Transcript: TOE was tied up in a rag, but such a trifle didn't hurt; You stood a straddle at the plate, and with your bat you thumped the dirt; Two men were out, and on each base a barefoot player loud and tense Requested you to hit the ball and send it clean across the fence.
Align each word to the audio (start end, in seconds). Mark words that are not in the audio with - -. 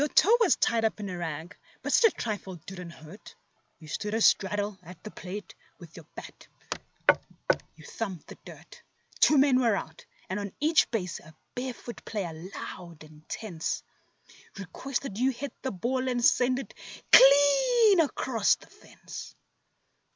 TOE 0.15 0.35
was 0.39 0.55
tied 0.55 0.83
up 0.83 0.99
in 0.99 1.11
a 1.11 1.17
rag, 1.19 1.55
but 1.83 1.93
such 1.93 2.11
a 2.11 2.15
trifle 2.15 2.55
didn't 2.65 2.89
hurt; 2.89 3.35
You 3.77 3.87
stood 3.87 4.15
a 4.15 4.21
straddle 4.21 4.79
at 4.81 5.03
the 5.03 5.11
plate, 5.11 5.53
and 5.53 5.79
with 5.79 5.95
your 5.95 6.07
bat 6.15 6.47
you 7.75 7.85
thumped 7.85 8.25
the 8.25 8.37
dirt; 8.43 8.81
Two 9.19 9.37
men 9.37 9.59
were 9.59 9.75
out, 9.75 10.03
and 10.27 10.39
on 10.39 10.53
each 10.59 10.89
base 10.89 11.19
a 11.19 11.35
barefoot 11.53 12.03
player 12.03 12.33
loud 12.33 13.03
and 13.03 13.29
tense 13.29 13.83
Requested 14.57 15.19
you 15.19 15.31
to 15.33 15.37
hit 15.37 15.53
the 15.61 15.71
ball 15.71 16.07
and 16.09 16.25
send 16.25 16.57
it 16.57 16.73
clean 17.11 17.99
across 17.99 18.55
the 18.55 18.65
fence. 18.71 19.35